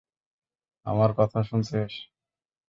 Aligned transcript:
আমার 0.85 1.11
কথা 1.17 1.39
শুনছিস? 1.43 1.93